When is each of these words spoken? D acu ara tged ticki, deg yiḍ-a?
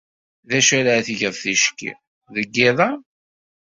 D 0.47 0.51
acu 0.57 0.73
ara 0.79 1.05
tged 1.07 1.33
ticki, 1.41 1.91
deg 2.33 2.45
yiḍ-a? 2.55 2.89